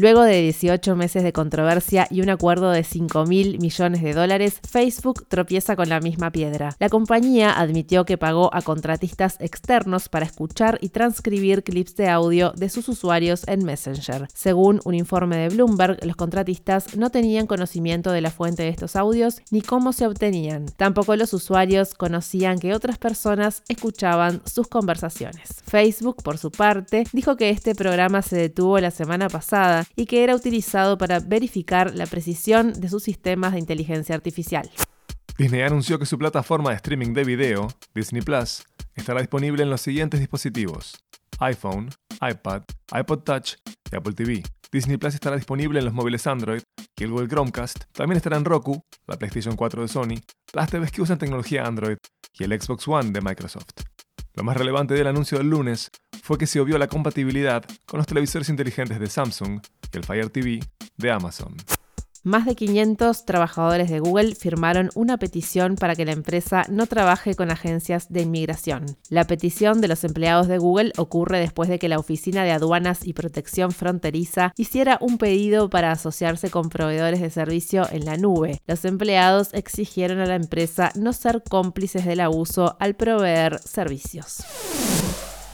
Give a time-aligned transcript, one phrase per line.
[0.00, 4.58] Luego de 18 meses de controversia y un acuerdo de 5 mil millones de dólares,
[4.66, 6.74] Facebook tropieza con la misma piedra.
[6.78, 12.54] La compañía admitió que pagó a contratistas externos para escuchar y transcribir clips de audio
[12.56, 14.26] de sus usuarios en Messenger.
[14.32, 18.96] Según un informe de Bloomberg, los contratistas no tenían conocimiento de la fuente de estos
[18.96, 20.64] audios ni cómo se obtenían.
[20.78, 25.62] Tampoco los usuarios conocían que otras personas escuchaban sus conversaciones.
[25.66, 30.24] Facebook, por su parte, dijo que este programa se detuvo la semana pasada y que
[30.24, 34.70] era utilizado para verificar la precisión de sus sistemas de inteligencia artificial.
[35.38, 39.80] Disney anunció que su plataforma de streaming de video, Disney Plus, estará disponible en los
[39.80, 40.98] siguientes dispositivos:
[41.38, 41.90] iPhone,
[42.20, 42.62] iPad,
[42.98, 43.54] iPod Touch
[43.90, 44.42] y Apple TV.
[44.72, 46.60] Disney Plus estará disponible en los móviles Android
[46.96, 47.84] y Google Chromecast.
[47.92, 50.20] También estará en Roku, la PlayStation 4 de Sony,
[50.52, 51.96] las TVs que usan tecnología Android
[52.38, 53.70] y el Xbox One de Microsoft.
[54.34, 55.90] Lo más relevante del anuncio del lunes
[56.30, 59.60] fue que se obvió la compatibilidad con los televisores inteligentes de Samsung
[59.92, 60.60] y el Fire TV
[60.96, 61.56] de Amazon.
[62.22, 67.34] Más de 500 trabajadores de Google firmaron una petición para que la empresa no trabaje
[67.34, 68.86] con agencias de inmigración.
[69.08, 73.04] La petición de los empleados de Google ocurre después de que la Oficina de Aduanas
[73.04, 78.60] y Protección Fronteriza hiciera un pedido para asociarse con proveedores de servicio en la nube.
[78.68, 84.44] Los empleados exigieron a la empresa no ser cómplices del abuso al proveer servicios.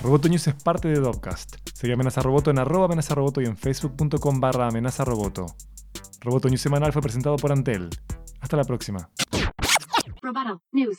[0.00, 1.56] Roboto News es parte de Dopcast.
[1.74, 5.46] Sigue Amenaza Roboto en arroba amenaza roboto y en facebook.com barra amenaza roboto.
[6.48, 7.88] News semanal fue presentado por Antel.
[8.40, 9.08] Hasta la próxima.
[10.22, 10.98] Roboto News.